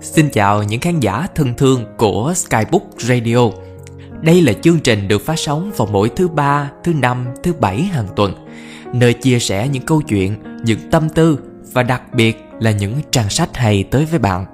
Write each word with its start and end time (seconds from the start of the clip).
Xin 0.00 0.30
chào 0.30 0.62
những 0.62 0.80
khán 0.80 1.00
giả 1.00 1.26
thân 1.34 1.54
thương 1.54 1.84
của 1.96 2.32
Skybook 2.36 2.82
Radio. 2.98 3.50
Đây 4.20 4.42
là 4.42 4.52
chương 4.52 4.80
trình 4.80 5.08
được 5.08 5.22
phát 5.22 5.38
sóng 5.38 5.72
vào 5.76 5.88
mỗi 5.92 6.10
thứ 6.16 6.28
ba, 6.28 6.70
thứ 6.84 6.92
năm, 6.92 7.26
thứ 7.42 7.52
bảy 7.52 7.82
hàng 7.82 8.06
tuần, 8.16 8.34
nơi 8.92 9.14
chia 9.14 9.38
sẻ 9.38 9.68
những 9.68 9.82
câu 9.82 10.02
chuyện, 10.02 10.36
những 10.64 10.90
tâm 10.90 11.08
tư 11.08 11.38
và 11.72 11.82
đặc 11.82 12.02
biệt 12.14 12.36
là 12.60 12.70
những 12.70 12.94
trang 13.10 13.30
sách 13.30 13.56
hay 13.56 13.84
tới 13.90 14.04
với 14.04 14.18
bạn. 14.18 14.46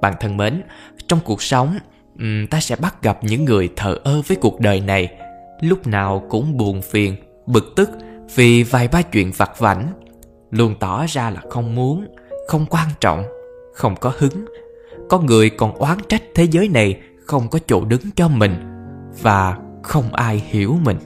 Bạn 0.00 0.14
thân 0.20 0.36
mến, 0.36 0.62
trong 1.08 1.18
cuộc 1.24 1.42
sống, 1.42 1.78
ta 2.50 2.60
sẽ 2.60 2.76
bắt 2.76 3.02
gặp 3.02 3.18
những 3.22 3.44
người 3.44 3.68
thờ 3.76 3.98
ơ 4.04 4.22
với 4.26 4.36
cuộc 4.40 4.60
đời 4.60 4.80
này, 4.80 5.08
lúc 5.60 5.86
nào 5.86 6.26
cũng 6.28 6.56
buồn 6.56 6.82
phiền, 6.82 7.16
bực 7.46 7.72
tức 7.76 7.90
vì 8.34 8.62
vài 8.62 8.88
ba 8.88 9.02
chuyện 9.02 9.32
vặt 9.36 9.58
vảnh, 9.58 9.92
luôn 10.50 10.74
tỏ 10.80 11.06
ra 11.08 11.30
là 11.30 11.40
không 11.50 11.74
muốn, 11.74 12.06
không 12.48 12.66
quan 12.70 12.88
trọng, 13.00 13.24
không 13.74 13.96
có 13.96 14.12
hứng. 14.18 14.44
Có 15.08 15.20
người 15.20 15.50
còn 15.50 15.72
oán 15.72 15.98
trách 16.08 16.22
thế 16.34 16.44
giới 16.44 16.68
này 16.68 17.00
không 17.26 17.48
có 17.48 17.58
chỗ 17.66 17.84
đứng 17.84 18.02
cho 18.16 18.28
mình 18.28 18.54
và 19.22 19.58
không 19.82 20.14
ai 20.14 20.42
hiểu 20.46 20.76
mình. 20.84 20.96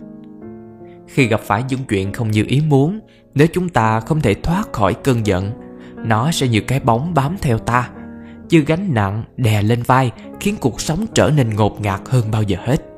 Khi 1.09 1.27
gặp 1.27 1.41
phải 1.41 1.65
những 1.69 1.81
chuyện 1.89 2.13
không 2.13 2.31
như 2.31 2.45
ý 2.49 2.61
muốn 2.69 3.01
nếu 3.35 3.47
chúng 3.53 3.69
ta 3.69 4.01
không 4.01 4.21
thể 4.21 4.35
thoát 4.35 4.73
khỏi 4.73 4.95
cơn 4.95 5.27
giận 5.27 5.51
nó 5.97 6.31
sẽ 6.31 6.49
như 6.49 6.61
cái 6.61 6.81
bóng 6.81 7.15
bám 7.15 7.37
theo 7.41 7.59
ta 7.59 7.91
như 8.49 8.61
gánh 8.61 8.95
nặng 8.95 9.25
đè 9.37 9.63
lên 9.63 9.83
vai 9.83 10.11
khiến 10.41 10.57
cuộc 10.61 10.81
sống 10.81 11.07
trở 11.15 11.31
nên 11.37 11.51
ngột 11.51 11.81
ngạt 11.81 12.01
hơn 12.09 12.31
bao 12.31 12.43
giờ 12.43 12.57
hết 12.61 12.92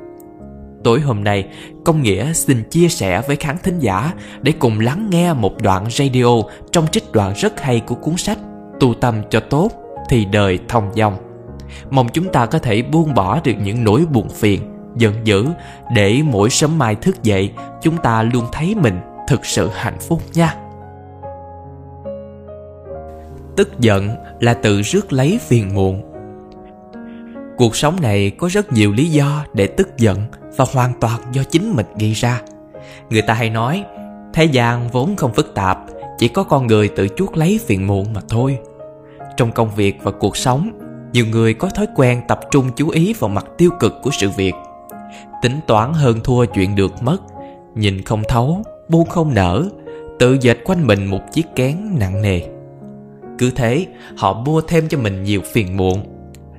tối 0.85 1.01
hôm 1.01 1.25
nay, 1.25 1.49
công 1.85 2.03
nghĩa 2.03 2.33
xin 2.33 2.63
chia 2.71 2.89
sẻ 2.89 3.23
với 3.27 3.37
khán 3.37 3.57
thính 3.63 3.79
giả 3.79 4.13
để 4.43 4.53
cùng 4.59 4.81
lắng 4.81 5.09
nghe 5.11 5.33
một 5.33 5.63
đoạn 5.63 5.87
radio 5.91 6.43
trong 6.73 6.87
trích 6.87 7.13
đoạn 7.13 7.35
rất 7.37 7.61
hay 7.61 7.81
của 7.81 7.95
cuốn 7.95 8.17
sách 8.17 8.39
tu 8.81 8.95
tâm 8.95 9.23
cho 9.31 9.41
tốt, 9.41 9.71
thì 10.09 10.25
đời 10.25 10.59
thông 10.69 10.91
dong 10.95 11.17
mong 11.91 12.09
chúng 12.09 12.33
ta 12.33 12.47
có 12.47 12.59
thể 12.59 12.83
buông 12.83 13.15
bỏ 13.15 13.41
được 13.45 13.55
những 13.63 13.85
nỗi 13.85 14.07
buồn 14.13 14.29
phiền, 14.29 14.61
giận 14.97 15.15
dữ 15.25 15.47
để 15.95 16.23
mỗi 16.25 16.51
sớm 16.51 16.79
mai 16.79 16.95
thức 16.95 17.23
dậy, 17.23 17.53
chúng 17.83 17.97
ta 17.97 18.23
luôn 18.23 18.45
thấy 18.53 18.75
mình 18.75 19.01
thực 19.29 19.47
sự 19.47 19.71
hạnh 19.75 19.99
phúc 20.01 20.23
nha. 20.35 20.55
Tức 23.57 23.81
giận 23.81 24.09
là 24.41 24.55
tự 24.55 24.83
rước 24.83 25.13
lấy 25.13 25.39
phiền 25.49 25.75
muộn. 25.75 26.03
Cuộc 27.57 27.77
sống 27.77 28.01
này 28.01 28.31
có 28.31 28.49
rất 28.49 28.73
nhiều 28.73 28.93
lý 28.93 29.07
do 29.07 29.45
để 29.55 29.67
tức 29.67 29.99
giận 29.99 30.19
và 30.57 30.65
hoàn 30.73 30.93
toàn 31.01 31.21
do 31.33 31.43
chính 31.43 31.77
mình 31.77 31.87
gây 31.99 32.13
ra. 32.13 32.41
Người 33.11 33.23
ta 33.23 33.35
hay 33.35 33.51
nói, 33.51 33.85
thế 34.33 34.45
gian 34.45 34.89
vốn 34.89 35.17
không 35.17 35.35
phức 35.35 35.55
tạp, 35.55 35.79
chỉ 36.19 36.29
có 36.29 36.43
con 36.43 36.67
người 36.67 36.89
tự 36.89 37.09
chuốc 37.17 37.37
lấy 37.37 37.61
phiền 37.67 37.87
muộn 37.87 38.13
mà 38.13 38.21
thôi. 38.29 38.59
Trong 39.37 39.53
công 39.53 39.75
việc 39.75 39.99
và 40.03 40.11
cuộc 40.11 40.37
sống, 40.37 40.71
nhiều 41.13 41.27
người 41.27 41.55
có 41.55 41.69
thói 41.69 41.87
quen 41.95 42.23
tập 42.29 42.41
trung 42.51 42.71
chú 42.77 42.89
ý 42.89 43.15
vào 43.19 43.29
mặt 43.29 43.47
tiêu 43.59 43.71
cực 43.81 43.95
của 44.03 44.11
sự 44.21 44.31
việc. 44.31 44.55
Tính 45.43 45.61
toán 45.67 45.93
hơn 45.93 46.21
thua 46.25 46.45
chuyện 46.47 46.77
được 46.77 47.03
mất, 47.03 47.19
nhìn 47.75 48.03
không 48.03 48.23
thấu, 48.29 48.63
buông 48.89 49.09
không 49.09 49.35
nở, 49.35 49.69
tự 50.19 50.39
dệt 50.41 50.59
quanh 50.65 50.87
mình 50.87 51.07
một 51.07 51.21
chiếc 51.33 51.47
kén 51.57 51.77
nặng 51.99 52.23
nề. 52.23 52.41
Cứ 53.39 53.51
thế, 53.51 53.87
họ 54.17 54.33
mua 54.33 54.61
thêm 54.61 54.89
cho 54.89 54.99
mình 54.99 55.23
nhiều 55.23 55.41
phiền 55.53 55.77
muộn 55.77 56.15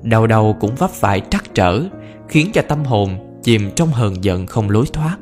đầu 0.06 0.26
đầu 0.26 0.56
cũng 0.60 0.74
vấp 0.74 0.90
phải 0.90 1.22
trắc 1.30 1.54
trở, 1.54 1.82
khiến 2.28 2.50
cho 2.52 2.62
tâm 2.62 2.84
hồn 2.84 3.25
chìm 3.46 3.70
trong 3.76 3.88
hờn 3.88 4.24
giận 4.24 4.46
không 4.46 4.70
lối 4.70 4.86
thoát. 4.92 5.16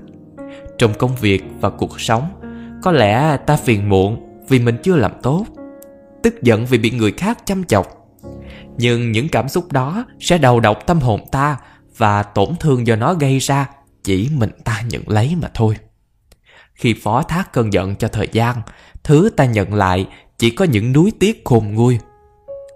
Trong 0.78 0.94
công 0.94 1.16
việc 1.16 1.44
và 1.60 1.70
cuộc 1.70 2.00
sống, 2.00 2.28
có 2.82 2.92
lẽ 2.92 3.36
ta 3.36 3.56
phiền 3.56 3.88
muộn 3.88 4.38
vì 4.48 4.58
mình 4.58 4.76
chưa 4.82 4.96
làm 4.96 5.12
tốt, 5.22 5.46
tức 6.22 6.42
giận 6.42 6.66
vì 6.66 6.78
bị 6.78 6.90
người 6.90 7.12
khác 7.12 7.38
chăm 7.46 7.64
chọc. 7.64 7.86
Nhưng 8.76 9.12
những 9.12 9.28
cảm 9.28 9.48
xúc 9.48 9.72
đó 9.72 10.04
sẽ 10.20 10.38
đầu 10.38 10.60
độc 10.60 10.86
tâm 10.86 11.00
hồn 11.00 11.20
ta 11.32 11.56
và 11.96 12.22
tổn 12.22 12.48
thương 12.60 12.86
do 12.86 12.96
nó 12.96 13.14
gây 13.14 13.38
ra, 13.38 13.68
chỉ 14.04 14.30
mình 14.36 14.50
ta 14.64 14.82
nhận 14.88 15.08
lấy 15.08 15.36
mà 15.42 15.48
thôi. 15.54 15.76
Khi 16.74 16.94
phó 17.02 17.22
thác 17.22 17.52
cơn 17.52 17.72
giận 17.72 17.96
cho 17.96 18.08
thời 18.08 18.28
gian, 18.32 18.56
thứ 19.02 19.30
ta 19.36 19.44
nhận 19.44 19.74
lại 19.74 20.06
chỉ 20.38 20.50
có 20.50 20.64
những 20.64 20.92
núi 20.92 21.12
tiếc 21.20 21.42
khôn 21.44 21.74
nguôi. 21.74 21.98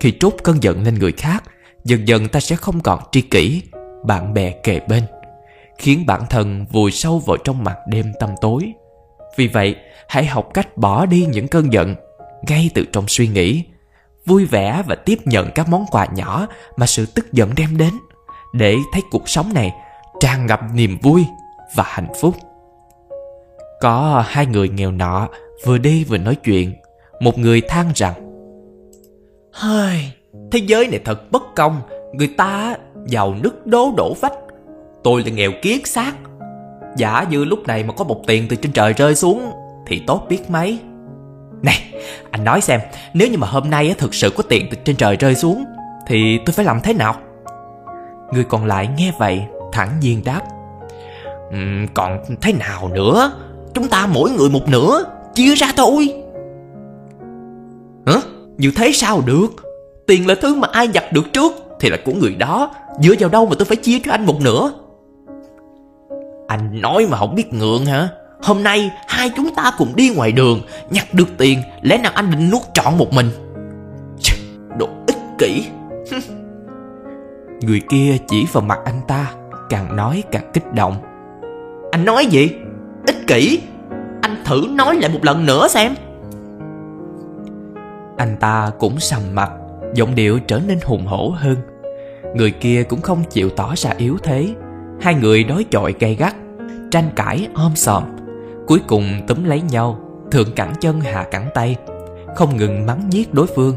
Khi 0.01 0.13
trút 0.21 0.43
cơn 0.45 0.63
giận 0.63 0.83
lên 0.83 0.95
người 0.95 1.13
khác, 1.13 1.45
dần 1.85 2.09
dần 2.09 2.29
ta 2.29 2.41
sẽ 2.41 2.57
không 2.57 2.81
còn 2.81 3.01
tri 3.13 3.21
kỷ, 3.21 3.63
bạn 4.07 4.35
bè 4.35 4.51
kề 4.51 4.81
bên 4.89 5.05
khiến 5.79 6.07
bản 6.07 6.23
thân 6.31 6.67
vùi 6.73 6.91
sâu 6.91 7.19
vào 7.27 7.37
trong 7.37 7.65
mặt 7.65 7.77
đêm 7.89 8.13
tăm 8.21 8.31
tối. 8.41 8.73
Vì 9.37 9.47
vậy, 9.47 9.77
hãy 10.09 10.27
học 10.27 10.49
cách 10.55 10.77
bỏ 10.77 11.07
đi 11.07 11.27
những 11.33 11.49
cơn 11.49 11.73
giận, 11.73 11.95
ngay 12.49 12.71
từ 12.75 12.85
trong 12.93 13.05
suy 13.09 13.29
nghĩ, 13.29 13.65
vui 14.27 14.45
vẻ 14.45 14.83
và 14.87 14.95
tiếp 14.95 15.19
nhận 15.25 15.51
các 15.55 15.69
món 15.69 15.85
quà 15.91 16.07
nhỏ 16.15 16.47
mà 16.77 16.87
sự 16.87 17.07
tức 17.07 17.33
giận 17.33 17.51
đem 17.57 17.77
đến, 17.77 17.95
để 18.53 18.77
thấy 18.93 19.03
cuộc 19.11 19.29
sống 19.29 19.55
này 19.55 19.73
tràn 20.21 20.47
ngập 20.47 20.61
niềm 20.75 20.99
vui 21.03 21.25
và 21.75 21.85
hạnh 21.87 22.13
phúc. 22.21 22.35
Có 23.81 24.25
hai 24.27 24.47
người 24.47 24.69
nghèo 24.69 24.91
nọ 24.91 25.29
vừa 25.67 25.79
đi 25.79 26.05
vừa 26.05 26.19
nói 26.19 26.35
chuyện, 26.35 26.73
một 27.21 27.39
người 27.39 27.61
than 27.61 27.93
rằng 27.95 28.15
hơi 29.53 30.13
thế 30.53 30.59
giới 30.59 30.89
này 30.89 31.01
thật 31.05 31.31
bất 31.31 31.43
công, 31.57 31.81
người 32.13 32.29
ta 32.37 32.77
giàu 33.07 33.35
nứt 33.43 33.67
đố 33.67 33.93
đổ 33.97 34.15
vách 34.21 34.33
tôi 35.03 35.25
là 35.25 35.31
nghèo 35.31 35.51
kiết 35.63 35.87
xác 35.87 36.13
giả 36.97 37.27
như 37.31 37.45
lúc 37.45 37.67
này 37.67 37.85
mà 37.85 37.95
có 37.95 38.05
một 38.05 38.23
tiền 38.27 38.47
từ 38.49 38.57
trên 38.57 38.73
trời 38.73 38.93
rơi 38.93 39.15
xuống 39.15 39.53
thì 39.87 40.03
tốt 40.07 40.27
biết 40.29 40.51
mấy 40.51 40.79
này, 41.63 41.95
anh 42.31 42.45
nói 42.45 42.61
xem, 42.61 42.81
nếu 43.15 43.29
như 43.29 43.39
mà 43.39 43.47
hôm 43.47 43.71
nay 43.71 43.95
thực 43.99 44.15
sự 44.15 44.31
có 44.31 44.43
tiền 44.43 44.67
từ 44.71 44.77
trên 44.85 44.97
trời 44.97 45.17
rơi 45.17 45.35
xuống, 45.35 45.65
thì 46.07 46.39
tôi 46.47 46.53
phải 46.53 46.65
làm 46.65 46.81
thế 46.81 46.95
nào? 46.95 47.15
Người 48.33 48.45
còn 48.45 48.65
lại 48.65 48.89
nghe 48.97 49.13
vậy, 49.19 49.43
thẳng 49.73 49.91
nhiên 50.01 50.23
đáp. 50.25 50.43
Um, 51.51 51.87
còn 51.95 52.19
thế 52.41 52.53
nào 52.53 52.89
nữa? 52.89 53.33
Chúng 53.75 53.89
ta 53.89 54.07
mỗi 54.07 54.31
người 54.31 54.51
một 54.51 54.69
nửa, 54.69 55.05
chia 55.35 55.55
ra 55.55 55.73
thôi. 55.77 56.23
Hả? 58.07 58.21
Như 58.57 58.73
thế 58.77 58.93
sao 58.95 59.23
được? 59.27 59.49
Tiền 60.07 60.27
là 60.27 60.35
thứ 60.43 60.55
mà 60.55 60.69
ai 60.73 60.89
nhặt 60.89 61.13
được 61.13 61.33
trước 61.33 61.53
thì 61.81 61.91
là 61.91 61.97
của 62.05 62.13
người 62.13 62.35
đó. 62.35 62.75
Dựa 63.03 63.15
vào 63.19 63.31
đâu 63.31 63.47
mà 63.47 63.55
tôi 63.59 63.67
phải 63.67 63.77
chia 63.77 63.99
cho 64.05 64.13
anh 64.13 64.27
một 64.27 64.41
nửa? 64.41 64.73
Anh 66.49 66.81
nói 66.81 67.07
mà 67.11 67.19
không 67.19 67.35
biết 67.35 67.53
ngượng 67.53 67.87
hả? 67.87 68.09
Hôm 68.43 68.63
nay 68.63 68.91
hai 69.09 69.31
chúng 69.37 69.55
ta 69.55 69.73
cùng 69.79 69.93
đi 69.97 70.15
ngoài 70.17 70.33
đường, 70.33 70.61
Nhặt 70.91 71.15
được 71.15 71.29
tiền, 71.39 71.63
Lẽ 71.83 71.99
nào 71.99 72.13
anh 72.15 72.31
định 72.31 72.51
nuốt 72.51 72.63
trọn 72.75 72.99
một 72.99 73.13
mình? 73.13 73.31
Đồ 74.79 74.89
ích 75.07 75.17
kỷ. 75.39 75.67
Người 77.61 77.81
kia 77.89 78.17
chỉ 78.29 78.47
vào 78.53 78.63
mặt 78.63 78.79
anh 78.85 79.01
ta, 79.09 79.33
Càng 79.71 79.97
nói 79.97 80.23
càng 80.33 80.51
kích 80.55 80.73
động. 80.75 80.97
Anh 81.91 82.05
nói 82.05 82.27
gì? 82.27 82.51
Ích 83.07 83.27
kỷ? 83.27 83.61
Anh 84.23 84.43
thử 84.45 84.67
nói 84.71 84.97
lại 84.97 85.11
một 85.11 85.21
lần 85.25 85.47
nữa 85.47 85.69
xem. 85.69 85.95
Anh 88.17 88.37
ta 88.41 88.71
cũng 88.79 89.01
sầm 89.01 89.21
mặt, 89.35 89.51
Giọng 89.95 90.15
điệu 90.15 90.39
trở 90.39 90.61
nên 90.67 90.79
hùng 90.85 91.07
hổ 91.07 91.35
hơn. 91.37 91.57
Người 92.35 92.51
kia 92.51 92.83
cũng 92.89 93.01
không 93.01 93.25
chịu 93.31 93.51
tỏ 93.51 93.75
ra 93.77 93.91
yếu 93.99 94.19
thế. 94.23 94.55
Hai 95.01 95.15
người 95.15 95.45
đối 95.45 95.65
chọi 95.65 95.95
gay 95.99 96.15
gắt, 96.15 96.35
Tranh 96.91 97.11
cãi 97.17 97.49
om 97.55 97.77
sòm. 97.77 98.05
Cuối 98.67 98.81
cùng 98.87 99.05
túm 99.27 99.45
lấy 99.45 99.61
nhau, 99.61 99.99
Thượng 100.31 100.53
cẳng 100.53 100.73
chân, 100.81 101.01
hạ 101.01 101.27
cẳng 101.31 101.49
tay, 101.55 101.77
Không 102.37 102.57
ngừng 102.57 102.87
mắng 102.87 103.09
nhiếc 103.11 103.35
đối 103.35 103.47
phương. 103.47 103.77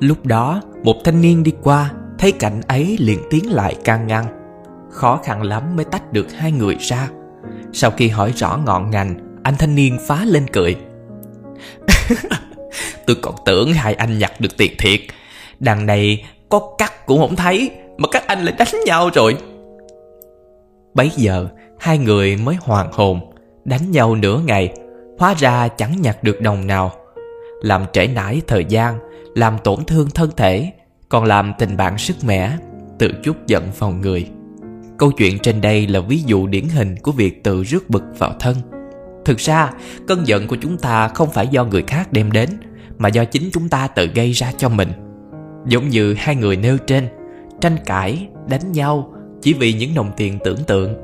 Lúc 0.00 0.26
đó, 0.26 0.62
Một 0.82 0.96
thanh 1.04 1.20
niên 1.20 1.42
đi 1.42 1.52
qua, 1.62 1.92
Thấy 2.18 2.32
cảnh 2.32 2.60
ấy 2.68 2.96
liền 3.00 3.18
tiến 3.30 3.52
lại 3.52 3.76
can 3.84 4.06
ngăn. 4.06 4.24
Khó 4.90 5.20
khăn 5.24 5.42
lắm 5.42 5.76
mới 5.76 5.84
tách 5.84 6.12
được 6.12 6.32
hai 6.32 6.52
người 6.52 6.76
ra. 6.80 7.08
Sau 7.72 7.90
khi 7.90 8.08
hỏi 8.08 8.32
rõ 8.36 8.58
ngọn 8.66 8.90
ngành, 8.90 9.14
Anh 9.42 9.54
thanh 9.58 9.74
niên 9.74 9.98
phá 10.06 10.24
lên 10.24 10.46
cười. 10.52 10.76
Tôi 13.06 13.16
còn 13.22 13.34
tưởng 13.46 13.72
hai 13.72 13.94
anh 13.94 14.18
nhặt 14.18 14.32
được 14.40 14.56
tiền 14.56 14.72
thiệt. 14.78 15.00
Đằng 15.60 15.86
này 15.86 16.24
có 16.48 16.74
cắt 16.78 17.06
cũng 17.06 17.20
không 17.20 17.36
thấy. 17.36 17.70
Mà 18.02 18.08
các 18.12 18.26
anh 18.26 18.44
lại 18.44 18.54
đánh 18.58 18.84
nhau 18.86 19.10
rồi 19.14 19.36
Bấy 20.94 21.10
giờ 21.16 21.46
hai 21.80 21.98
người 21.98 22.36
mới 22.36 22.56
hoàn 22.60 22.92
hồn, 22.92 23.20
đánh 23.64 23.90
nhau 23.90 24.14
nửa 24.14 24.40
ngày, 24.46 24.72
hóa 25.18 25.34
ra 25.38 25.68
chẳng 25.68 26.02
nhặt 26.02 26.24
được 26.24 26.40
đồng 26.40 26.66
nào. 26.66 26.92
Làm 27.62 27.84
trễ 27.92 28.06
nải 28.06 28.40
thời 28.46 28.64
gian, 28.64 28.98
làm 29.34 29.58
tổn 29.64 29.84
thương 29.84 30.10
thân 30.10 30.30
thể, 30.36 30.72
còn 31.08 31.24
làm 31.24 31.52
tình 31.58 31.76
bạn 31.76 31.98
sức 31.98 32.16
mẻ, 32.24 32.56
tự 32.98 33.10
chút 33.22 33.46
giận 33.46 33.62
vào 33.78 33.90
người. 33.90 34.28
Câu 34.98 35.10
chuyện 35.10 35.38
trên 35.38 35.60
đây 35.60 35.86
là 35.86 36.00
ví 36.00 36.22
dụ 36.26 36.46
điển 36.46 36.64
hình 36.68 36.96
của 37.02 37.12
việc 37.12 37.44
tự 37.44 37.62
rước 37.62 37.90
bực 37.90 38.02
vào 38.18 38.32
thân. 38.40 38.56
Thực 39.24 39.38
ra, 39.38 39.70
cơn 40.08 40.26
giận 40.26 40.46
của 40.48 40.56
chúng 40.60 40.78
ta 40.78 41.08
không 41.08 41.30
phải 41.30 41.48
do 41.48 41.64
người 41.64 41.82
khác 41.82 42.12
đem 42.12 42.32
đến, 42.32 42.48
mà 42.98 43.08
do 43.08 43.24
chính 43.24 43.50
chúng 43.52 43.68
ta 43.68 43.86
tự 43.86 44.06
gây 44.14 44.32
ra 44.32 44.52
cho 44.58 44.68
mình. 44.68 44.92
Giống 45.66 45.88
như 45.88 46.14
hai 46.18 46.36
người 46.36 46.56
nêu 46.56 46.78
trên, 46.86 47.08
tranh 47.62 47.76
cãi, 47.84 48.28
đánh 48.48 48.72
nhau 48.72 49.12
chỉ 49.42 49.54
vì 49.54 49.72
những 49.72 49.94
đồng 49.94 50.10
tiền 50.16 50.38
tưởng 50.44 50.64
tượng. 50.66 50.94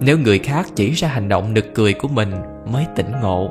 Nếu 0.00 0.18
người 0.18 0.38
khác 0.38 0.66
chỉ 0.76 0.90
ra 0.90 1.08
hành 1.08 1.28
động 1.28 1.54
nực 1.54 1.64
cười 1.74 1.92
của 1.92 2.08
mình 2.08 2.32
mới 2.72 2.86
tỉnh 2.96 3.12
ngộ. 3.22 3.50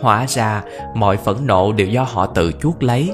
Hóa 0.00 0.26
ra 0.28 0.62
mọi 0.94 1.16
phẫn 1.16 1.36
nộ 1.46 1.72
đều 1.72 1.86
do 1.86 2.02
họ 2.02 2.26
tự 2.26 2.52
chuốc 2.60 2.82
lấy. 2.82 3.12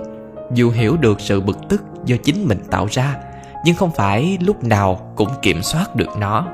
Dù 0.55 0.70
hiểu 0.70 0.97
được 0.97 1.20
sự 1.20 1.41
bực 1.41 1.59
tức 1.69 1.82
do 2.05 2.17
chính 2.25 2.49
mình 2.49 2.59
tạo 2.70 2.87
ra 2.91 3.17
Nhưng 3.64 3.76
không 3.76 3.91
phải 3.91 4.38
lúc 4.41 4.64
nào 4.64 5.12
cũng 5.17 5.29
kiểm 5.43 5.62
soát 5.62 5.97
được 5.97 6.09
nó. 6.19 6.47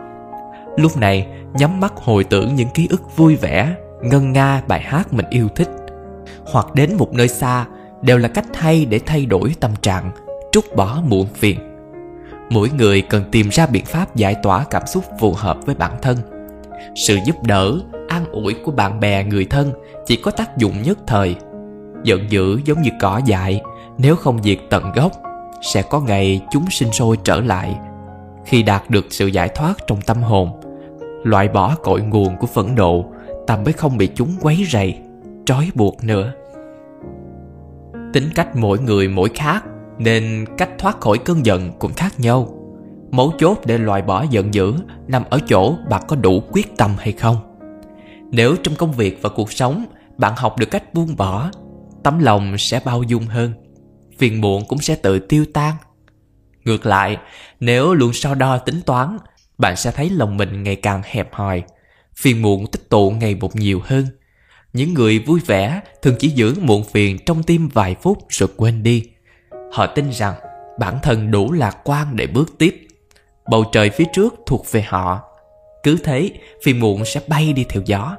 Lúc 0.77 0.97
này 0.97 1.27
nhắm 1.55 1.81
mắt 1.81 1.93
hồi 1.97 2.25
tưởng 2.25 2.55
những 2.55 2.69
ký 2.75 2.87
ức 2.91 3.17
vui 3.17 3.37
vẻ 3.37 3.75
Ngân 4.03 4.33
nga 4.33 4.63
bài 4.69 4.81
hát 4.81 5.13
mình 5.13 5.27
yêu 5.31 5.49
thích. 5.49 5.69
Hoặc 6.53 6.75
đến 6.75 6.95
một 6.99 7.13
nơi 7.13 7.29
xa 7.29 7.67
Đều 8.03 8.19
là 8.19 8.29
cách 8.29 8.57
hay 8.57 8.85
để 8.85 9.01
thay 9.07 9.27
đổi 9.27 9.55
tâm 9.61 9.71
trạng. 9.83 10.11
Trút 10.53 10.65
bỏ 10.77 11.03
muộn 11.09 11.27
phiền. 11.35 11.59
Mỗi 12.51 12.71
người 12.79 13.03
cần 13.03 13.25
tìm 13.33 13.49
ra 13.49 13.67
biện 13.67 13.85
pháp 13.85 14.17
giải 14.17 14.37
tỏa 14.43 14.65
cảm 14.71 14.87
xúc 14.87 15.05
phù 15.21 15.33
hợp 15.33 15.59
với 15.67 15.75
bản 15.75 15.93
thân. 16.03 16.17
Sự 16.95 17.19
giúp 17.25 17.37
đỡ, 17.43 17.81
an 18.09 18.25
ủi 18.31 18.55
của 18.65 18.73
bạn 18.73 19.01
bè 19.01 19.25
người 19.25 19.45
thân 19.45 19.73
chỉ 20.07 20.17
có 20.17 20.31
tác 20.31 20.57
dụng 20.57 20.83
nhất 20.83 20.99
thời. 21.07 21.37
Giận 22.05 22.31
dữ 22.31 22.61
giống 22.65 22.83
như 22.83 22.91
cỏ 23.01 23.21
dại 23.25 23.61
Nếu 23.99 24.17
không 24.17 24.43
diệt 24.43 24.59
tận 24.71 24.93
gốc 24.93 25.13
Sẽ 25.63 25.83
có 25.83 26.01
ngày 26.01 26.41
chúng 26.51 26.71
sinh 26.71 26.93
sôi 26.93 27.17
trở 27.25 27.41
lại. 27.41 27.79
Khi 28.47 28.63
đạt 28.63 28.91
được 28.91 29.07
sự 29.11 29.27
giải 29.27 29.49
thoát 29.49 29.75
trong 29.87 30.01
tâm 30.01 30.23
hồn 30.23 30.61
Loại 31.25 31.49
bỏ 31.49 31.75
cội 31.83 32.01
nguồn 32.01 32.37
của 32.37 32.47
phẫn 32.47 32.75
nộ 32.77 33.05
Ta 33.47 33.57
mới 33.57 33.73
không 33.73 33.99
bị 33.99 34.09
chúng 34.15 34.31
quấy 34.41 34.65
rầy 34.71 34.99
Trói 35.47 35.71
buộc 35.75 36.05
nữa. 36.05 36.33
Tính 38.13 38.25
cách 38.35 38.57
mỗi 38.57 38.79
người 38.79 39.09
mỗi 39.09 39.29
khác. 39.35 39.65
Nên 39.99 40.45
cách 40.59 40.71
thoát 40.79 41.01
khỏi 41.01 41.19
cơn 41.19 41.47
giận 41.47 41.73
cũng 41.79 41.93
khác 41.93 42.21
nhau. 42.21 42.55
Mấu 43.11 43.33
chốt 43.39 43.59
để 43.65 43.79
loại 43.79 44.03
bỏ 44.03 44.25
giận 44.31 44.55
dữ 44.55 44.75
Nằm 45.07 45.25
ở 45.31 45.41
chỗ 45.49 45.77
bạn 45.91 46.03
có 46.09 46.17
đủ 46.17 46.43
quyết 46.53 46.77
tâm 46.77 46.95
hay 46.99 47.13
không. 47.13 47.37
Nếu 48.31 48.57
trong 48.63 48.75
công 48.75 48.93
việc 48.93 49.19
và 49.23 49.29
cuộc 49.29 49.53
sống 49.53 49.85
Bạn 50.19 50.33
học 50.37 50.59
được 50.59 50.71
cách 50.71 50.95
buông 50.95 51.17
bỏ, 51.17 51.51
Tấm 52.05 52.19
lòng 52.19 52.59
sẽ 52.59 52.81
bao 52.85 53.03
dung 53.03 53.27
hơn, 53.27 53.53
Phiền 54.19 54.41
muộn 54.41 54.65
cũng 54.69 54.79
sẽ 54.79 54.95
tự 54.95 55.19
tiêu 55.19 55.45
tan. 55.55 55.75
Ngược 56.65 56.87
lại, 56.87 57.17
Nếu 57.61 57.95
luôn 57.95 58.13
so 58.13 58.35
đo 58.35 58.59
tính 58.59 58.81
toán, 58.87 59.19
Bạn 59.59 59.77
sẽ 59.77 59.91
thấy 59.91 60.11
lòng 60.11 60.37
mình 60.37 60.63
ngày 60.63 60.77
càng 60.77 61.03
hẹp 61.05 61.35
hòi, 61.35 61.63
Phiền 62.17 62.43
muộn 62.43 62.67
tích 62.67 62.91
tụ 62.91 63.11
ngày 63.11 63.35
một 63.35 63.57
nhiều 63.57 63.81
hơn. 63.85 64.07
Những 64.73 64.95
người 64.95 65.19
vui 65.19 65.41
vẻ 65.47 65.81
thường 66.03 66.15
chỉ 66.19 66.29
giữ 66.29 66.55
muộn 66.61 66.85
phiền 66.85 67.19
trong 67.27 67.43
tim 67.43 67.69
vài 67.69 67.97
phút 68.03 68.19
rồi 68.29 68.49
quên 68.57 68.83
đi. 68.83 69.05
Họ 69.73 69.87
tin 69.87 70.11
rằng 70.11 70.35
bản 70.79 70.99
thân 71.03 71.31
đủ 71.31 71.53
lạc 71.53 71.77
quan 71.85 72.17
để 72.17 72.27
bước 72.27 72.59
tiếp. 72.59 72.87
Bầu 73.51 73.65
trời 73.73 73.91
phía 73.91 74.05
trước 74.13 74.35
thuộc 74.47 74.73
về 74.73 74.83
họ. 74.89 75.21
Cứ 75.83 75.97
thế, 76.05 76.31
phiền 76.63 76.81
muộn 76.81 77.05
sẽ 77.05 77.21
bay 77.29 77.53
đi 77.53 77.65
theo 77.69 77.83
gió. 77.87 78.17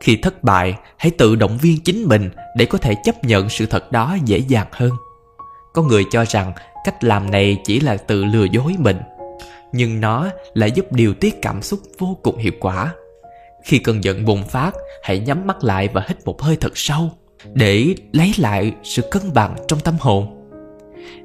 Khi 0.00 0.16
thất 0.16 0.42
bại, 0.42 0.74
hãy 0.96 1.10
tự 1.10 1.36
động 1.36 1.58
viên 1.58 1.80
chính 1.80 2.02
mình 2.02 2.30
để 2.56 2.64
có 2.64 2.78
thể 2.78 2.94
chấp 3.04 3.24
nhận 3.24 3.48
sự 3.48 3.66
thật 3.66 3.92
đó 3.92 4.16
dễ 4.24 4.38
dàng 4.38 4.66
hơn. 4.72 4.90
Có 5.74 5.82
người 5.82 6.04
cho 6.10 6.24
rằng 6.24 6.52
cách 6.84 7.04
làm 7.04 7.30
này 7.30 7.56
chỉ 7.64 7.80
là 7.80 7.96
tự 7.96 8.24
lừa 8.24 8.44
dối 8.44 8.74
mình, 8.78 8.96
nhưng 9.72 10.00
nó 10.00 10.26
lại 10.54 10.70
giúp 10.70 10.92
điều 10.92 11.14
tiết 11.14 11.42
cảm 11.42 11.62
xúc 11.62 11.80
vô 11.98 12.16
cùng 12.22 12.36
hiệu 12.36 12.52
quả. 12.60 12.94
Khi 13.64 13.78
cơn 13.78 14.04
giận 14.04 14.24
bùng 14.24 14.44
phát, 14.44 14.74
hãy 15.02 15.18
nhắm 15.18 15.46
mắt 15.46 15.64
lại 15.64 15.88
và 15.92 16.04
hít 16.08 16.24
một 16.24 16.42
hơi 16.42 16.56
thật 16.60 16.72
sâu 16.74 17.10
để 17.52 17.94
lấy 18.12 18.32
lại 18.38 18.72
sự 18.82 19.02
cân 19.10 19.22
bằng 19.34 19.56
trong 19.68 19.80
tâm 19.80 19.94
hồn. 20.00 20.39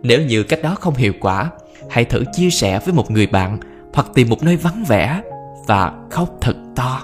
Nếu 0.01 0.21
như 0.21 0.43
cách 0.43 0.59
đó 0.63 0.75
không 0.79 0.95
hiệu 0.95 1.13
quả, 1.21 1.49
hãy 1.89 2.05
thử 2.05 2.23
chia 2.33 2.49
sẻ 2.49 2.79
với 2.85 2.93
một 2.93 3.11
người 3.11 3.27
bạn 3.27 3.59
hoặc 3.93 4.07
tìm 4.13 4.29
một 4.29 4.43
nơi 4.43 4.57
vắng 4.57 4.83
vẻ 4.87 5.21
và 5.67 5.91
khóc 6.11 6.29
thật 6.41 6.55
to. 6.75 7.03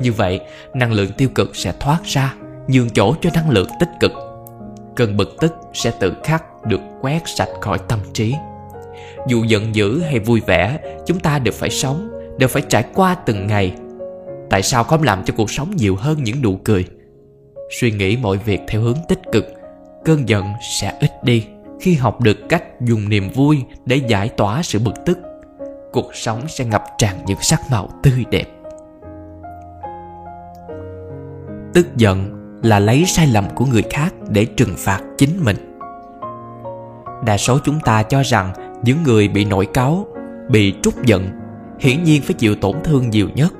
Như 0.00 0.12
vậy, 0.12 0.40
năng 0.74 0.92
lượng 0.92 1.10
tiêu 1.16 1.28
cực 1.34 1.56
sẽ 1.56 1.72
thoát 1.80 2.04
ra, 2.04 2.34
nhường 2.68 2.90
chỗ 2.90 3.14
cho 3.20 3.30
năng 3.34 3.50
lượng 3.50 3.68
tích 3.80 3.90
cực. 4.00 4.12
Cơn 4.96 5.16
bực 5.16 5.36
tức 5.40 5.52
sẽ 5.74 5.92
tự 6.00 6.12
khắc 6.24 6.64
được 6.64 6.80
quét 7.00 7.22
sạch 7.26 7.50
khỏi 7.60 7.78
tâm 7.88 7.98
trí. 8.12 8.34
Dù 9.28 9.44
giận 9.44 9.74
dữ 9.74 10.00
hay 10.00 10.18
vui 10.18 10.40
vẻ, 10.46 10.78
chúng 11.06 11.20
ta 11.20 11.38
đều 11.38 11.52
phải 11.52 11.70
sống, 11.70 12.12
đều 12.38 12.48
phải 12.48 12.62
trải 12.68 12.84
qua 12.94 13.14
từng 13.14 13.46
ngày 13.46 13.74
Tại 14.50 14.62
sao 14.62 14.84
không 14.84 15.02
làm 15.02 15.24
cho 15.24 15.34
cuộc 15.36 15.50
sống 15.50 15.76
nhiều 15.76 15.96
hơn 15.96 16.24
những 16.24 16.42
nụ 16.42 16.56
cười 16.64 16.84
Suy 17.80 17.90
nghĩ 17.90 18.16
mọi 18.16 18.36
việc 18.36 18.60
theo 18.68 18.80
hướng 18.80 18.96
tích 19.08 19.20
cực 19.32 19.46
Cơn 20.04 20.28
giận 20.28 20.44
sẽ 20.80 20.92
ít 21.00 21.10
đi 21.24 21.46
khi 21.82 21.94
học 21.94 22.20
được 22.20 22.36
cách 22.48 22.80
dùng 22.80 23.08
niềm 23.08 23.30
vui 23.34 23.64
để 23.84 23.96
giải 23.96 24.28
tỏa 24.28 24.62
sự 24.62 24.78
bực 24.78 24.94
tức 25.06 25.18
Cuộc 25.92 26.14
sống 26.14 26.40
sẽ 26.48 26.64
ngập 26.64 26.84
tràn 26.98 27.16
những 27.26 27.38
sắc 27.40 27.60
màu 27.70 27.88
tươi 28.02 28.24
đẹp. 28.30 28.44
Tức 31.74 31.96
giận 31.96 32.32
là 32.62 32.78
lấy 32.78 33.04
sai 33.06 33.26
lầm 33.26 33.44
của 33.54 33.66
người 33.66 33.82
khác 33.90 34.14
để 34.28 34.44
trừng 34.44 34.74
phạt 34.78 35.00
chính 35.18 35.44
mình. 35.44 35.56
Đa 37.26 37.36
số 37.36 37.58
chúng 37.64 37.80
ta 37.80 38.02
cho 38.02 38.22
rằng 38.22 38.52
những 38.84 39.02
người 39.02 39.28
bị 39.28 39.44
nổi 39.44 39.66
cáu, 39.74 40.06
bị 40.50 40.74
trút 40.82 40.94
giận 41.04 41.30
hiển 41.80 42.04
nhiên 42.04 42.22
phải 42.22 42.34
chịu 42.34 42.54
tổn 42.54 42.76
thương 42.84 43.10
nhiều 43.10 43.28
nhất. 43.34 43.52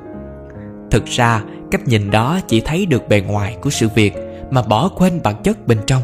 Thực 0.90 1.06
ra 1.06 1.42
cách 1.70 1.88
nhìn 1.88 2.10
đó 2.10 2.40
chỉ 2.48 2.60
thấy 2.60 2.86
được 2.86 3.08
bề 3.08 3.20
ngoài 3.20 3.56
của 3.62 3.70
sự 3.70 3.88
việc 3.94 4.14
Mà 4.50 4.62
bỏ 4.62 4.88
quên 4.96 5.20
bản 5.22 5.34
chất 5.42 5.66
bên 5.66 5.78
trong. 5.86 6.02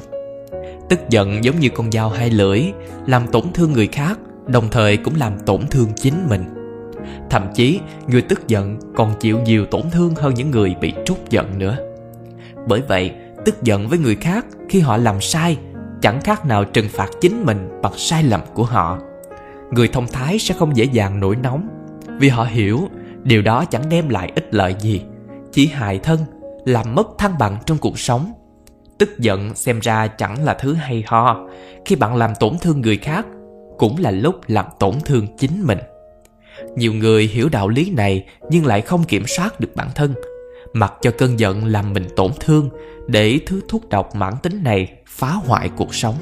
Tức 0.88 1.00
giận 1.10 1.44
giống 1.44 1.60
như 1.60 1.68
con 1.68 1.92
dao 1.92 2.10
hai 2.10 2.30
lưỡi, 2.30 2.62
Làm 3.06 3.26
tổn 3.26 3.52
thương 3.54 3.72
người 3.72 3.86
khác, 3.86 4.18
Đồng 4.46 4.68
thời 4.70 4.96
cũng 4.96 5.14
làm 5.16 5.38
tổn 5.46 5.66
thương 5.70 5.88
chính 5.96 6.28
mình. 6.28 6.44
Thậm 7.30 7.46
chí, 7.54 7.80
người 8.06 8.22
tức 8.22 8.48
giận 8.48 8.78
còn 8.96 9.14
chịu 9.20 9.40
nhiều 9.40 9.66
tổn 9.66 9.82
thương 9.92 10.14
hơn 10.14 10.34
những 10.34 10.50
người 10.50 10.74
bị 10.80 10.92
trút 11.04 11.18
giận 11.30 11.58
nữa. 11.58 11.76
Bởi 12.66 12.82
vậy, 12.88 13.12
tức 13.44 13.62
giận 13.62 13.88
với 13.88 13.98
người 13.98 14.16
khác 14.16 14.46
khi 14.68 14.80
họ 14.80 14.96
làm 14.96 15.20
sai, 15.20 15.58
Chẳng 16.02 16.20
khác 16.20 16.46
nào 16.46 16.64
trừng 16.64 16.88
phạt 16.88 17.08
chính 17.20 17.46
mình 17.46 17.80
bằng 17.82 17.92
sai 17.96 18.22
lầm 18.22 18.40
của 18.54 18.64
họ. 18.64 18.98
Người 19.70 19.88
thông 19.88 20.06
thái 20.06 20.38
sẽ 20.38 20.54
không 20.58 20.76
dễ 20.76 20.84
dàng 20.84 21.20
nổi 21.20 21.36
nóng, 21.36 21.68
Vì 22.18 22.28
họ 22.28 22.44
hiểu 22.44 22.88
Điều 23.22 23.42
đó 23.42 23.64
chẳng 23.64 23.88
đem 23.88 24.08
lại 24.08 24.32
ích 24.34 24.54
lợi 24.54 24.74
gì, 24.80 25.02
Chỉ 25.52 25.66
hại 25.66 25.98
thân, 25.98 26.20
Làm 26.64 26.94
mất 26.94 27.08
thăng 27.18 27.38
bằng 27.38 27.56
trong 27.66 27.78
cuộc 27.78 27.98
sống. 27.98 28.32
Tức 28.98 29.18
giận 29.18 29.54
xem 29.54 29.78
ra 29.80 30.06
chẳng 30.06 30.44
là 30.44 30.54
thứ 30.54 30.74
hay 30.74 31.04
ho. 31.06 31.48
Khi 31.84 31.96
bạn 31.96 32.16
làm 32.16 32.30
tổn 32.40 32.58
thương 32.60 32.80
người 32.80 32.96
khác, 32.96 33.26
Cũng 33.78 33.96
là 33.98 34.10
lúc 34.10 34.34
làm 34.46 34.66
tổn 34.78 34.94
thương 35.04 35.26
chính 35.38 35.66
mình. 35.66 35.78
Nhiều 36.76 36.92
người 36.92 37.26
hiểu 37.26 37.48
đạo 37.48 37.68
lý 37.68 37.90
này 37.90 38.26
Nhưng 38.50 38.66
lại 38.66 38.80
không 38.80 39.04
kiểm 39.04 39.26
soát 39.26 39.60
được 39.60 39.68
bản 39.74 39.88
thân. 39.94 40.14
Mặc 40.72 40.94
cho 41.02 41.10
cơn 41.18 41.38
giận 41.38 41.64
làm 41.64 41.92
mình 41.92 42.06
tổn 42.16 42.30
thương, 42.40 42.70
Để 43.06 43.40
thứ 43.46 43.60
thuốc 43.68 43.88
độc 43.88 44.14
mãn 44.14 44.34
tính 44.42 44.62
này 44.64 44.92
Phá 45.06 45.28
hoại 45.28 45.70
cuộc 45.76 45.94
sống. 45.94 46.14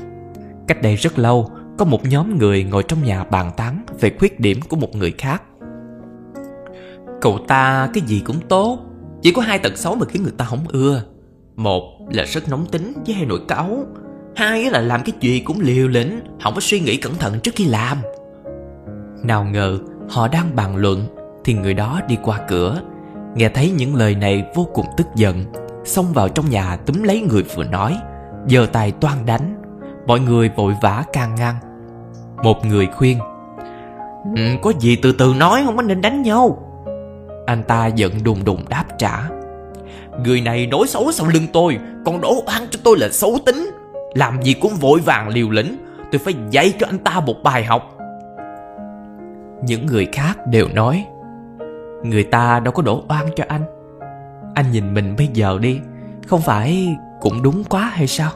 Cách 0.69 0.82
đây 0.82 0.96
rất 0.96 1.19
lâu, 1.19 1.50
Có 1.78 1.85
một 1.85 2.06
nhóm 2.06 2.38
người 2.38 2.64
ngồi 2.64 2.83
trong 2.83 3.02
nhà 3.02 3.25
bàn 3.25 3.50
tán 3.56 3.85
Về 4.00 4.12
khuyết 4.18 4.40
điểm 4.40 4.61
của 4.68 4.76
một 4.76 4.97
người 4.97 5.14
khác. 5.18 5.42
Cậu 7.21 7.38
ta 7.49 7.88
cái 7.95 8.02
gì 8.06 8.23
cũng 8.25 8.40
tốt, 8.49 8.78
Chỉ 9.23 9.33
có 9.33 9.42
hai 9.42 9.59
tật 9.59 9.76
xấu 9.76 9.95
mà 9.95 10.06
khiến 10.06 10.23
người 10.23 10.35
ta 10.37 10.45
không 10.45 10.68
ưa. 10.68 11.02
Một 11.57 11.83
là 12.11 12.25
rất 12.25 12.49
nóng 12.49 12.67
tính 12.67 12.93
với 13.07 13.15
hay 13.15 13.27
nổi 13.27 13.41
cáu. 13.49 13.79
Hai 14.37 14.71
là 14.71 14.81
làm 14.81 15.03
cái 15.03 15.13
gì 15.21 15.41
cũng 15.41 15.61
liều 15.61 15.89
lĩnh 15.89 16.21
Không 16.43 16.55
có 16.55 16.61
suy 16.61 16.81
nghĩ 16.81 16.97
cẩn 16.97 17.15
thận 17.15 17.41
trước 17.41 17.55
khi 17.55 17.65
làm. 17.65 17.99
Nào 19.23 19.45
ngờ 19.45 19.79
họ 20.11 20.29
đang 20.29 20.57
bàn 20.57 20.77
luận 20.77 21.07
Thì 21.45 21.55
người 21.55 21.75
đó 21.75 22.01
đi 22.09 22.19
qua 22.23 22.41
cửa. 22.49 22.81
Nghe 23.35 23.49
thấy 23.49 23.71
những 23.71 23.95
lời 23.95 24.15
này 24.15 24.45
vô 24.55 24.69
cùng 24.75 24.87
tức 24.97 25.07
giận 25.15 25.45
Xông 25.85 26.13
vào 26.13 26.29
trong 26.29 26.51
nhà 26.51 26.77
túm 26.77 27.03
lấy 27.03 27.21
người 27.21 27.43
vừa 27.43 27.65
nói 27.65 27.99
giơ 28.49 28.67
tay 28.73 28.93
toan 28.93 29.27
đánh. 29.27 29.63
Mọi 30.07 30.21
người 30.21 30.51
vội 30.57 30.75
vã 30.83 31.05
can 31.13 31.35
ngăn. 31.35 31.55
Một 32.43 32.67
người 32.67 32.87
khuyên 32.87 33.19
ừ, 34.37 34.43
Có 34.63 34.73
gì 34.81 34.97
từ 34.97 35.13
từ 35.13 35.35
nói 35.39 35.63
không 35.65 35.77
có 35.77 35.83
nên 35.83 36.01
đánh 36.01 36.23
nhau. 36.23 36.63
Anh 37.47 37.63
ta 37.63 37.87
giận 37.87 38.13
đùng 38.25 38.45
đùng 38.45 38.69
đáp 38.69 38.85
trả 38.99 39.29
Người 40.25 40.40
này 40.40 40.66
nói 40.66 40.87
xấu 40.87 41.12
sau 41.12 41.26
lưng 41.26 41.46
tôi, 41.52 41.78
Còn 42.04 42.20
đổ 42.20 42.44
oan 42.46 42.66
cho 42.70 42.80
tôi 42.85 42.99
là 42.99 43.08
xấu 43.12 43.38
tính. 43.46 43.70
Làm 44.14 44.42
gì 44.42 44.54
cũng 44.54 44.75
vội 44.75 45.00
vàng 45.00 45.28
liều 45.28 45.50
lĩnh, 45.50 45.76
Tôi 46.12 46.18
phải 46.18 46.35
dạy 46.50 46.73
cho 46.78 46.87
anh 46.87 46.99
ta 46.99 47.20
một 47.20 47.42
bài 47.42 47.64
học. 47.64 47.96
Những 49.62 49.87
người 49.87 50.08
khác 50.12 50.46
đều 50.46 50.68
nói, 50.75 51.06
Người 52.02 52.23
ta 52.25 52.61
đâu 52.61 52.73
có 52.73 52.82
đổ 52.82 53.04
oan 53.08 53.26
cho 53.37 53.44
anh. 53.49 53.62
Anh 54.54 54.73
nhìn 54.73 54.94
mình 54.94 55.14
bây 55.18 55.28
giờ 55.32 55.58
đi, 55.61 55.78
Không 56.26 56.40
phải 56.40 56.96
cũng 57.20 57.42
đúng 57.42 57.64
quá 57.64 57.90
hay 57.94 58.06
sao? 58.06 58.30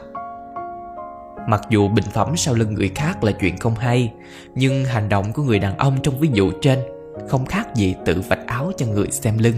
Mặc 1.47 1.61
dù 1.69 1.87
bình 1.87 2.05
phẩm 2.13 2.37
sau 2.37 2.53
lưng 2.53 2.73
người 2.73 2.91
khác 2.95 3.23
là 3.23 3.31
chuyện 3.31 3.57
không 3.57 3.75
hay, 3.75 4.13
Nhưng 4.55 4.85
hành 4.85 5.09
động 5.09 5.33
của 5.33 5.43
người 5.43 5.59
đàn 5.59 5.77
ông 5.77 5.97
trong 6.03 6.19
ví 6.19 6.29
dụ 6.33 6.51
trên 6.61 6.79
không 7.27 7.45
khác 7.45 7.75
gì 7.75 7.95
tự 8.05 8.21
vạch 8.29 8.47
áo 8.47 8.71
cho 8.77 8.85
người 8.85 9.07
xem 9.11 9.37
lưng 9.37 9.55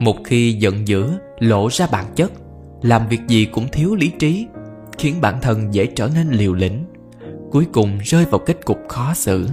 một 0.00 0.16
khi 0.24 0.52
giận 0.52 0.88
dữ 0.88 1.10
lộ 1.38 1.68
ra 1.70 1.86
bản 1.86 2.04
chất. 2.16 2.32
Làm 2.82 3.08
việc 3.08 3.20
gì 3.28 3.44
cũng 3.44 3.68
thiếu 3.68 3.94
lý 3.94 4.12
trí 4.18 4.46
khiến 4.98 5.20
bản 5.20 5.40
thân 5.40 5.74
dễ 5.74 5.86
trở 5.86 6.10
nên 6.14 6.30
liều 6.30 6.54
lĩnh. 6.54 6.84
Cuối 7.50 7.66
cùng 7.72 7.98
rơi 7.98 8.24
vào 8.24 8.38
kết 8.38 8.64
cục 8.64 8.78
khó 8.88 9.14
xử. 9.14 9.48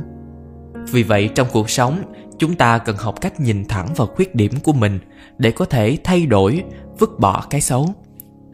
Vì 0.92 1.04
vậy 1.04 1.30
trong 1.36 1.48
cuộc 1.51 1.70
sống 1.70 2.04
chúng 2.39 2.56
ta 2.56 2.77
cần 2.77 2.98
học 2.98 3.22
cách 3.22 3.39
nhìn 3.39 3.66
thẳng 3.66 3.94
vào 3.96 4.08
khuyết 4.08 4.36
điểm 4.36 4.51
của 4.63 4.74
mình 4.74 5.00
để 5.38 5.51
có 5.51 5.66
thể 5.66 5.98
thay 6.04 6.25
đổi 6.25 6.63
vứt 7.00 7.20
bỏ 7.20 7.46
cái 7.50 7.62
xấu. 7.62 7.96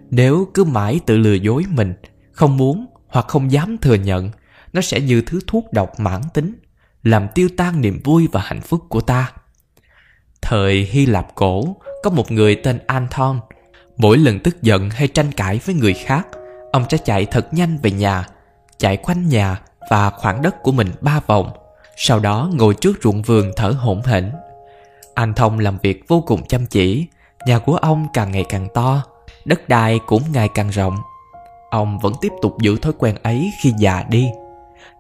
Nếu 0.10 0.48
cứ 0.54 0.64
mãi 0.64 1.00
tự 1.06 1.18
lừa 1.18 1.34
dối 1.34 1.64
mình, 1.70 1.94
không 2.32 2.58
muốn 2.58 2.86
hoặc 3.08 3.28
không 3.28 3.52
dám 3.52 3.78
thừa 3.78 3.96
nhận, 3.96 4.32
nó 4.74 4.82
sẽ 4.82 5.02
như 5.02 5.22
thứ 5.22 5.40
thuốc 5.48 5.74
độc 5.74 6.00
mãn 6.00 6.22
tính, 6.34 6.54
làm 7.04 7.28
tiêu 7.36 7.50
tan 7.58 7.82
niềm 7.82 8.00
vui 8.04 8.28
và 8.32 8.42
hạnh 8.42 8.62
phúc 8.62 8.82
của 8.90 9.02
ta. 9.02 9.32
Thời 10.46 10.88
Hy 10.92 11.06
Lạp 11.06 11.36
cổ, 11.36 11.76
có 12.04 12.10
một 12.10 12.32
người 12.32 12.56
tên 12.56 12.80
Anton. 12.88 13.40
Mỗi 13.98 14.18
lần 14.18 14.40
tức 14.40 14.62
giận 14.62 14.90
hay 14.90 15.08
tranh 15.08 15.32
cãi 15.32 15.60
với 15.66 15.76
người 15.76 15.94
khác, 15.94 16.28
ông 16.72 16.86
sẽ 16.90 16.98
chạy 16.98 17.26
thật 17.26 17.54
nhanh 17.54 17.78
về 17.84 17.92
nhà, 17.92 18.28
chạy 18.78 18.98
quanh 18.98 19.30
nhà 19.30 19.62
và 19.90 20.10
khoảng 20.10 20.42
đất 20.42 20.64
của 20.64 20.72
mình 20.72 20.92
ba 21.02 21.20
vòng, 21.28 21.52
sau 21.96 22.20
đó 22.20 22.50
ngồi 22.54 22.74
trước 22.74 22.98
ruộng 23.04 23.22
vườn 23.22 23.52
thở 23.56 23.70
hổn 23.70 24.02
hển. 24.02 24.32
Anh 25.14 25.34
Thông 25.34 25.60
làm 25.60 25.78
việc 25.82 26.04
vô 26.08 26.24
cùng 26.28 26.48
chăm 26.48 26.66
chỉ, 26.66 27.08
nhà 27.46 27.60
của 27.60 27.76
ông 27.76 28.08
càng 28.14 28.32
ngày 28.32 28.46
càng 28.50 28.68
to, 28.74 29.04
đất 29.46 29.70
đai 29.70 30.00
cũng 30.06 30.24
ngày 30.34 30.50
càng 30.54 30.70
rộng. 30.70 30.98
Ông 31.70 32.00
vẫn 32.00 32.14
tiếp 32.22 32.32
tục 32.42 32.56
giữ 32.62 32.78
thói 32.78 32.94
quen 32.98 33.16
ấy 33.24 33.52
khi 33.62 33.74
già 33.78 34.04
đi. 34.10 34.30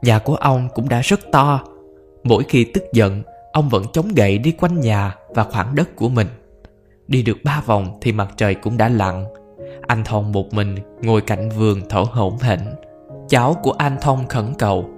Nhà 0.01 0.19
của 0.19 0.35
ông 0.35 0.69
cũng 0.73 0.89
đã 0.89 1.01
rất 1.01 1.19
to. 1.31 1.61
Mỗi 2.23 2.43
khi 2.43 2.63
tức 2.63 2.83
giận, 2.93 3.23
ông 3.53 3.69
vẫn 3.69 3.83
chống 3.93 4.07
gậy 4.15 4.37
đi 4.37 4.51
quanh 4.51 4.79
nhà 4.79 5.15
và 5.29 5.43
khoảng 5.43 5.75
đất 5.75 5.95
của 5.95 6.09
mình. 6.09 6.27
Đi 7.07 7.23
được 7.23 7.37
ba 7.43 7.61
vòng 7.65 7.97
thì 8.01 8.11
mặt 8.11 8.29
trời 8.37 8.55
cũng 8.55 8.77
đã 8.77 8.89
lặn. 8.89 9.25
Anh 9.87 10.03
Thông 10.03 10.31
một 10.31 10.53
mình 10.53 10.75
ngồi 11.01 11.21
cạnh 11.21 11.49
vườn 11.49 11.81
thở 11.89 11.99
hổn 12.11 12.37
hển. 12.41 12.59
Cháu 13.29 13.53
của 13.63 13.71
anh 13.71 13.97
Thông 14.01 14.27
khẩn 14.27 14.53
cầu. 14.57 14.89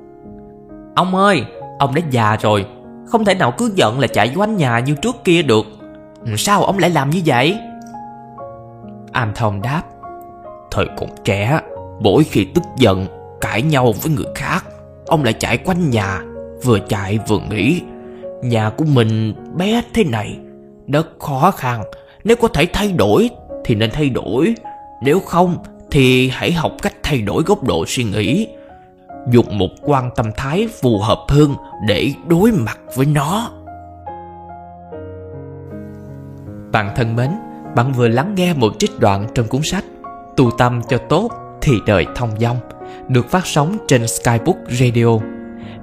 Ông 0.95 1.15
ơi, 1.15 1.43
ông 1.79 1.95
đã 1.95 2.01
già 2.12 2.38
rồi, 2.41 2.65
không 3.07 3.25
thể 3.25 3.33
nào 3.33 3.53
cứ 3.57 3.71
giận 3.75 4.00
là 4.00 4.07
chạy 4.07 4.33
quanh 4.35 4.57
nhà 4.57 4.79
như 4.79 4.95
trước 5.01 5.15
kia 5.24 5.41
được. 5.41 5.65
Sao 6.38 6.63
ông 6.63 6.79
lại 6.79 6.89
làm 6.89 7.09
như 7.09 7.21
vậy? 7.25 7.57
Anh 9.12 9.31
Thông 9.35 9.62
đáp. 9.62 9.83
Thời 10.71 10.88
còn 10.97 11.09
trẻ, 11.24 11.59
mỗi 12.00 12.24
khi 12.24 12.45
tức 12.55 12.63
giận, 12.77 13.07
cãi 13.41 13.62
nhau 13.62 13.93
với 14.01 14.13
người 14.15 14.33
khác, 14.35 14.65
ông 15.05 15.24
lại 15.24 15.33
chạy 15.33 15.57
quanh 15.57 15.89
nhà, 15.89 16.21
vừa 16.63 16.79
chạy 16.79 17.19
vừa 17.27 17.39
nghĩ. 17.39 17.81
Nhà 18.45 18.69
của 18.69 18.85
mình 18.85 19.33
bé 19.57 19.83
thế 19.93 20.03
này, 20.03 20.37
đất 20.87 21.07
khó 21.19 21.51
khăn, 21.51 21.83
nếu 22.23 22.35
có 22.35 22.47
thể 22.47 22.67
thay 22.73 22.91
đổi 22.91 23.29
thì 23.65 23.75
nên 23.75 23.91
thay 23.91 24.09
đổi. 24.09 24.55
Nếu 25.01 25.19
không 25.19 25.57
thì 25.91 26.29
hãy 26.29 26.51
học 26.51 26.71
cách 26.81 26.93
thay 27.03 27.21
đổi 27.21 27.43
góc 27.43 27.63
độ 27.63 27.85
suy 27.87 28.03
nghĩ. 28.03 28.47
Dùng 29.31 29.57
một 29.57 29.69
quan 29.81 30.09
tâm 30.15 30.25
thái 30.37 30.67
phù 30.81 30.99
hợp 30.99 31.25
hơn 31.27 31.55
để 31.87 32.11
đối 32.27 32.51
mặt 32.51 32.79
với 32.95 33.05
nó. 33.05 33.51
Bạn 36.71 36.93
thân 36.95 37.15
mến, 37.15 37.31
bạn 37.75 37.93
vừa 37.93 38.07
lắng 38.07 38.35
nghe 38.35 38.53
một 38.53 38.73
trích 38.79 38.99
đoạn 38.99 39.27
trong 39.35 39.47
cuốn 39.47 39.61
sách 39.63 39.83
Tu 40.37 40.51
tâm 40.57 40.81
cho 40.89 40.97
tốt 40.97 41.29
thì 41.61 41.73
đời 41.85 42.05
thông 42.15 42.39
dong 42.39 42.57
Được 43.07 43.29
phát 43.29 43.45
sóng 43.45 43.77
trên 43.87 44.07
Skybook 44.07 44.57
Radio. 44.69 45.34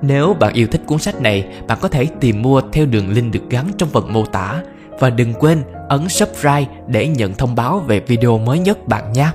Nếu 0.02 0.34
bạn 0.40 0.52
yêu 0.54 0.66
thích 0.66 0.80
cuốn 0.86 0.98
sách 0.98 1.20
này, 1.20 1.46
bạn 1.66 1.78
có 1.80 1.88
thể 1.88 2.06
tìm 2.20 2.42
mua 2.42 2.60
theo 2.72 2.86
đường 2.86 3.10
link 3.10 3.32
được 3.32 3.50
gắn 3.50 3.66
trong 3.78 3.88
phần 3.88 4.12
mô 4.12 4.26
tả 4.26 4.62
và 5.00 5.10
đừng 5.10 5.34
quên 5.34 5.62
ấn 5.88 6.08
subscribe 6.08 6.64
để 6.86 7.08
nhận 7.08 7.34
thông 7.34 7.54
báo 7.54 7.78
về 7.78 8.00
video 8.00 8.38
mới 8.38 8.58
nhất 8.58 8.88
bạn 8.88 9.12
nhé. 9.12 9.28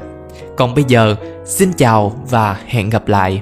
Còn 0.57 0.75
bây 0.75 0.83
giờ, 0.87 1.15
xin 1.45 1.73
chào 1.77 2.25
và 2.29 2.57
hẹn 2.67 2.89
gặp 2.89 3.07
lại. 3.07 3.41